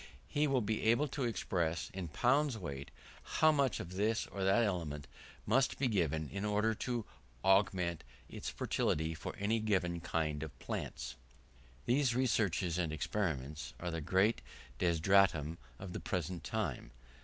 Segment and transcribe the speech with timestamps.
[0.27, 2.89] He will be able to express, in pounds weight,
[3.21, 7.05] how much of this or that element he must give in order to
[7.45, 11.17] augment its fertility for any given kind of plants.
[11.85, 14.41] These researches and experiments are the great
[14.79, 16.89] desideratum of the present time.